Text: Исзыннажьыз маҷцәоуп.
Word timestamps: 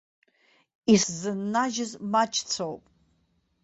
Исзыннажьыз 0.93 1.91
маҷцәоуп. 2.11 2.83